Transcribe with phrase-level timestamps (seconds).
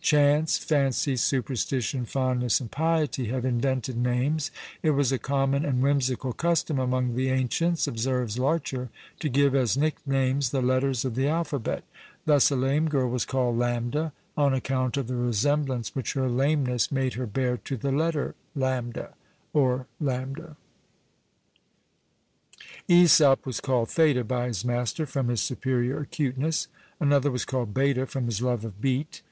[0.00, 4.50] Chance, fancy, superstition, fondness, and piety, have invented names.
[4.82, 8.88] It was a common and whimsical custom among the ancients, (observes Larcher)
[9.20, 11.84] to give as nicknames the letters of the alphabet.
[12.24, 16.90] Thus a lame girl was called Lambda, on account of the resemblance which her lameness
[16.90, 19.12] made her bear to the letter ÎṠ,
[19.52, 20.56] or lambda!
[22.88, 26.66] Ãsop was called Theta by his master, from his superior acuteness.
[26.98, 29.22] Another was called Beta, from his love of beet.